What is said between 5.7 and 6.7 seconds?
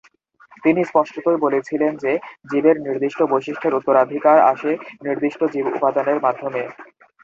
উপাদানের মাধ্যমে।